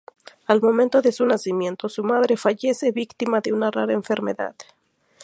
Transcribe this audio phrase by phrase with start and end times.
[0.47, 4.55] Al momento de su nacimiento, su madre fallece víctima de una rara enfermedad.